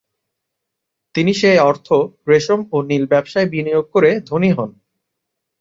[1.15, 1.87] তিনি সেই অর্থ
[2.27, 4.69] রেশম ও নীল ব্যবসায় বিনিয়োগ করে ধনী হন।